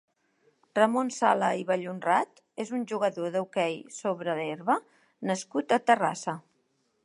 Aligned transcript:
Ramon 0.77 1.11
Sala 1.15 1.49
i 1.63 1.67
Vallhonrat 1.67 2.41
és 2.65 2.73
un 2.79 2.87
jugador 2.93 3.29
d'hoquei 3.37 3.77
sobre 4.01 4.35
herba 4.47 4.81
nascut 5.33 5.77
a 5.79 5.83
Terrassa. 5.91 6.37